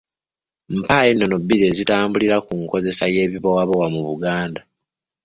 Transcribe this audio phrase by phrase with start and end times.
[0.77, 4.61] Mpaayo ennono bbiri ezitambulira ku nkozesa y’ebibowabowa mu Buganda.